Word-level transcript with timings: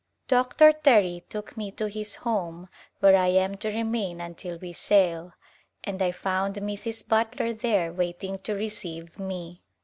Dr. 0.27 0.73
Terry 0.73 1.23
took 1.29 1.55
me 1.55 1.69
to 1.73 1.85
his 1.85 2.15
home 2.15 2.69
where 3.01 3.15
I 3.15 3.27
am 3.27 3.53
to 3.57 3.69
re 3.69 3.83
main 3.83 4.19
until 4.19 4.57
we 4.57 4.73
sail, 4.73 5.33
and 5.83 6.01
I 6.01 6.11
found 6.11 6.55
Mrs. 6.55 7.07
Butler 7.07 7.53
there 7.53 7.93
waiting 7.93 8.39
to 8.39 8.55
receive 8.55 9.19
me. 9.19 9.61